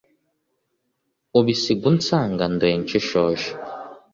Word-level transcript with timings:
ubasiga 1.39 1.85
unsanga; 1.91 2.43
ndoye 2.53 2.75
nshishoje, 2.81 3.49